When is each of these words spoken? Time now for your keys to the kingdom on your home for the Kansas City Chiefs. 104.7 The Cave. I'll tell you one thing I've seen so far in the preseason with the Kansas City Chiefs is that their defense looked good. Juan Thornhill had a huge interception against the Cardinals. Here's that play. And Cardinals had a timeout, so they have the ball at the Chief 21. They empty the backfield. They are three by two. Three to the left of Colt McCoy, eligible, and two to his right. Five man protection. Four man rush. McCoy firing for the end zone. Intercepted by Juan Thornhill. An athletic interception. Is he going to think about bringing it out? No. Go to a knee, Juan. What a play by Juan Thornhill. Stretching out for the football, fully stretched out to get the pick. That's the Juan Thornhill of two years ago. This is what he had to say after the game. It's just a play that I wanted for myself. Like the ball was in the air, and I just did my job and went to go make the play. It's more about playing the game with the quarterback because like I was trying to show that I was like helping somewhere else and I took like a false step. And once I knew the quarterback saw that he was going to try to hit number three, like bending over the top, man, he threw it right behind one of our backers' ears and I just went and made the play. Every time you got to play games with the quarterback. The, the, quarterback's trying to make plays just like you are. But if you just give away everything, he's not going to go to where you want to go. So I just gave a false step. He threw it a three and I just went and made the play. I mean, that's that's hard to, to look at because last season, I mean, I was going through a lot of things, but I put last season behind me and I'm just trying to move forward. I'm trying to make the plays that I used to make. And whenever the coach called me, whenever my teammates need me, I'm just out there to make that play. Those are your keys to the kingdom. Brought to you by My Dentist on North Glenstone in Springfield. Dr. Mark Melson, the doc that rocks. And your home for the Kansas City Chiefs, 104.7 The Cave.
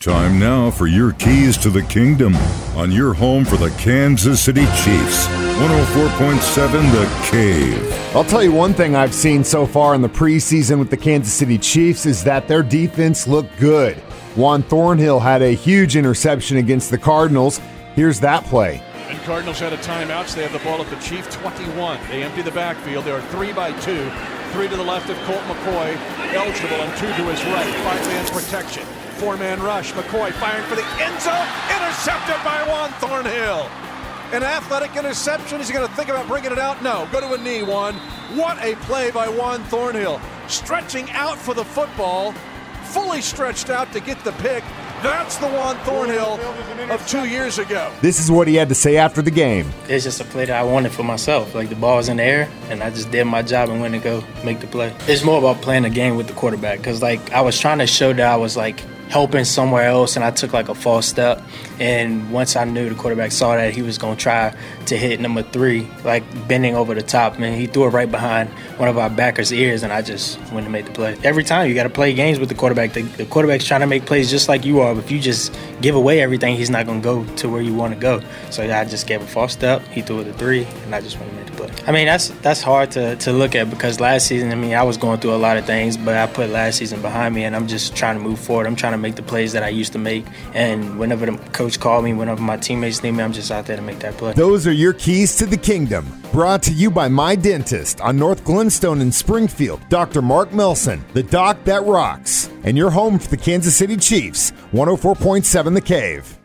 Time 0.00 0.38
now 0.38 0.70
for 0.70 0.86
your 0.86 1.12
keys 1.12 1.58
to 1.58 1.68
the 1.68 1.82
kingdom 1.82 2.34
on 2.74 2.90
your 2.90 3.12
home 3.12 3.44
for 3.44 3.58
the 3.58 3.68
Kansas 3.72 4.42
City 4.42 4.64
Chiefs. 4.82 5.26
104.7 5.26 6.90
The 6.90 7.26
Cave. 7.30 8.16
I'll 8.16 8.24
tell 8.24 8.42
you 8.42 8.50
one 8.50 8.72
thing 8.72 8.96
I've 8.96 9.12
seen 9.12 9.44
so 9.44 9.66
far 9.66 9.94
in 9.94 10.00
the 10.00 10.08
preseason 10.08 10.78
with 10.78 10.88
the 10.88 10.96
Kansas 10.96 11.34
City 11.34 11.58
Chiefs 11.58 12.06
is 12.06 12.24
that 12.24 12.48
their 12.48 12.62
defense 12.62 13.28
looked 13.28 13.54
good. 13.58 13.98
Juan 14.36 14.62
Thornhill 14.62 15.20
had 15.20 15.42
a 15.42 15.52
huge 15.52 15.96
interception 15.96 16.56
against 16.56 16.90
the 16.90 16.96
Cardinals. 16.96 17.60
Here's 17.94 18.20
that 18.20 18.42
play. 18.44 18.82
And 19.10 19.20
Cardinals 19.24 19.58
had 19.58 19.74
a 19.74 19.78
timeout, 19.78 20.28
so 20.28 20.36
they 20.36 20.48
have 20.48 20.52
the 20.54 20.66
ball 20.66 20.80
at 20.80 20.88
the 20.88 20.96
Chief 20.96 21.28
21. 21.30 22.00
They 22.08 22.22
empty 22.22 22.40
the 22.40 22.52
backfield. 22.52 23.04
They 23.04 23.12
are 23.12 23.20
three 23.20 23.52
by 23.52 23.78
two. 23.80 24.10
Three 24.52 24.66
to 24.66 24.76
the 24.76 24.82
left 24.82 25.10
of 25.10 25.18
Colt 25.24 25.42
McCoy, 25.42 25.94
eligible, 26.32 26.76
and 26.76 26.96
two 26.96 27.06
to 27.06 27.30
his 27.30 27.44
right. 27.52 27.74
Five 27.84 28.06
man 28.06 28.26
protection. 28.28 28.86
Four 29.20 29.36
man 29.36 29.62
rush. 29.62 29.92
McCoy 29.92 30.32
firing 30.32 30.64
for 30.64 30.76
the 30.76 30.86
end 30.98 31.20
zone. 31.20 31.46
Intercepted 31.76 32.42
by 32.42 32.64
Juan 32.66 32.90
Thornhill. 32.92 33.68
An 34.32 34.42
athletic 34.42 34.96
interception. 34.96 35.60
Is 35.60 35.68
he 35.68 35.74
going 35.74 35.86
to 35.86 35.94
think 35.94 36.08
about 36.08 36.26
bringing 36.26 36.52
it 36.52 36.58
out? 36.58 36.82
No. 36.82 37.06
Go 37.12 37.20
to 37.20 37.34
a 37.34 37.36
knee, 37.36 37.62
Juan. 37.62 37.96
What 38.34 38.56
a 38.64 38.76
play 38.76 39.10
by 39.10 39.28
Juan 39.28 39.62
Thornhill. 39.64 40.22
Stretching 40.48 41.10
out 41.10 41.36
for 41.36 41.52
the 41.52 41.66
football, 41.66 42.32
fully 42.84 43.20
stretched 43.20 43.68
out 43.68 43.92
to 43.92 44.00
get 44.00 44.24
the 44.24 44.32
pick. 44.32 44.64
That's 45.02 45.36
the 45.36 45.48
Juan 45.48 45.76
Thornhill 45.84 46.40
of 46.90 47.06
two 47.06 47.28
years 47.28 47.58
ago. 47.58 47.92
This 48.00 48.20
is 48.20 48.30
what 48.30 48.48
he 48.48 48.54
had 48.54 48.70
to 48.70 48.74
say 48.74 48.96
after 48.96 49.20
the 49.20 49.30
game. 49.30 49.70
It's 49.86 50.04
just 50.04 50.22
a 50.22 50.24
play 50.24 50.46
that 50.46 50.58
I 50.58 50.62
wanted 50.62 50.92
for 50.92 51.02
myself. 51.02 51.54
Like 51.54 51.68
the 51.68 51.76
ball 51.76 51.96
was 51.96 52.08
in 52.08 52.16
the 52.16 52.22
air, 52.22 52.48
and 52.70 52.82
I 52.82 52.88
just 52.88 53.10
did 53.10 53.24
my 53.24 53.42
job 53.42 53.68
and 53.68 53.82
went 53.82 53.92
to 53.92 54.00
go 54.00 54.24
make 54.44 54.60
the 54.60 54.66
play. 54.66 54.94
It's 55.08 55.24
more 55.24 55.38
about 55.38 55.60
playing 55.60 55.82
the 55.82 55.90
game 55.90 56.16
with 56.16 56.26
the 56.26 56.32
quarterback 56.32 56.78
because 56.78 57.02
like 57.02 57.32
I 57.32 57.42
was 57.42 57.60
trying 57.60 57.80
to 57.80 57.86
show 57.86 58.14
that 58.14 58.26
I 58.26 58.36
was 58.36 58.56
like 58.56 58.82
helping 59.10 59.44
somewhere 59.44 59.86
else 59.88 60.14
and 60.14 60.24
I 60.24 60.30
took 60.30 60.52
like 60.52 60.68
a 60.68 60.74
false 60.74 61.06
step. 61.06 61.42
And 61.80 62.30
once 62.30 62.54
I 62.54 62.64
knew 62.64 62.88
the 62.88 62.94
quarterback 62.94 63.32
saw 63.32 63.56
that 63.56 63.74
he 63.74 63.82
was 63.82 63.98
going 63.98 64.16
to 64.16 64.22
try 64.22 64.54
to 64.86 64.96
hit 64.96 65.20
number 65.20 65.42
three, 65.42 65.88
like 66.04 66.22
bending 66.46 66.76
over 66.76 66.94
the 66.94 67.02
top, 67.02 67.38
man, 67.38 67.58
he 67.58 67.66
threw 67.66 67.86
it 67.86 67.88
right 67.88 68.10
behind 68.10 68.48
one 68.78 68.88
of 68.88 68.98
our 68.98 69.10
backers' 69.10 69.52
ears 69.52 69.82
and 69.82 69.92
I 69.92 70.02
just 70.02 70.38
went 70.52 70.64
and 70.64 70.70
made 70.72 70.86
the 70.86 70.92
play. 70.92 71.18
Every 71.24 71.42
time 71.42 71.68
you 71.68 71.74
got 71.74 71.82
to 71.82 71.90
play 71.90 72.14
games 72.14 72.38
with 72.38 72.48
the 72.48 72.54
quarterback. 72.54 72.92
The, 72.92 73.02
the, 73.02 73.26
quarterback's 73.26 73.64
trying 73.66 73.80
to 73.80 73.86
make 73.86 74.06
plays 74.06 74.30
just 74.30 74.48
like 74.48 74.64
you 74.64 74.80
are. 74.80 74.94
But 74.94 75.04
if 75.04 75.10
you 75.10 75.18
just 75.18 75.56
give 75.80 75.96
away 75.96 76.20
everything, 76.20 76.56
he's 76.56 76.70
not 76.70 76.86
going 76.86 77.00
to 77.00 77.04
go 77.04 77.24
to 77.36 77.48
where 77.48 77.62
you 77.62 77.74
want 77.74 77.94
to 77.94 77.98
go. 77.98 78.22
So 78.50 78.62
I 78.62 78.84
just 78.84 79.06
gave 79.06 79.22
a 79.22 79.26
false 79.26 79.52
step. 79.52 79.82
He 79.88 80.02
threw 80.02 80.20
it 80.20 80.28
a 80.28 80.32
three 80.34 80.64
and 80.84 80.94
I 80.94 81.00
just 81.00 81.18
went 81.18 81.32
and 81.32 81.38
made 81.38 81.48
the 81.48 81.56
play. 81.56 81.70
I 81.86 81.92
mean, 81.92 82.06
that's 82.06 82.28
that's 82.42 82.62
hard 82.62 82.92
to, 82.92 83.16
to 83.16 83.32
look 83.32 83.54
at 83.54 83.70
because 83.70 83.98
last 83.98 84.26
season, 84.26 84.52
I 84.52 84.54
mean, 84.54 84.74
I 84.74 84.82
was 84.82 84.96
going 84.96 85.18
through 85.18 85.34
a 85.34 85.36
lot 85.36 85.56
of 85.56 85.64
things, 85.64 85.96
but 85.96 86.16
I 86.16 86.26
put 86.26 86.50
last 86.50 86.78
season 86.78 87.02
behind 87.02 87.34
me 87.34 87.44
and 87.44 87.56
I'm 87.56 87.66
just 87.66 87.96
trying 87.96 88.16
to 88.16 88.22
move 88.22 88.38
forward. 88.38 88.66
I'm 88.66 88.76
trying 88.76 88.92
to 88.92 88.99
make 89.00 89.16
the 89.16 89.22
plays 89.22 89.52
that 89.52 89.62
I 89.62 89.68
used 89.68 89.92
to 89.92 89.98
make. 89.98 90.26
And 90.54 90.98
whenever 90.98 91.26
the 91.26 91.36
coach 91.50 91.80
called 91.80 92.04
me, 92.04 92.12
whenever 92.12 92.42
my 92.42 92.56
teammates 92.56 93.02
need 93.02 93.12
me, 93.12 93.22
I'm 93.22 93.32
just 93.32 93.50
out 93.50 93.66
there 93.66 93.76
to 93.76 93.82
make 93.82 93.98
that 94.00 94.16
play. 94.16 94.32
Those 94.32 94.66
are 94.66 94.72
your 94.72 94.92
keys 94.92 95.36
to 95.36 95.46
the 95.46 95.56
kingdom. 95.56 96.06
Brought 96.32 96.62
to 96.64 96.72
you 96.72 96.90
by 96.90 97.08
My 97.08 97.34
Dentist 97.34 98.00
on 98.00 98.16
North 98.16 98.44
Glenstone 98.44 99.00
in 99.00 99.10
Springfield. 99.10 99.80
Dr. 99.88 100.22
Mark 100.22 100.52
Melson, 100.52 101.04
the 101.12 101.22
doc 101.22 101.64
that 101.64 101.84
rocks. 101.84 102.48
And 102.62 102.76
your 102.76 102.90
home 102.90 103.18
for 103.18 103.28
the 103.28 103.36
Kansas 103.36 103.74
City 103.76 103.96
Chiefs, 103.96 104.52
104.7 104.72 105.74
The 105.74 105.80
Cave. 105.80 106.39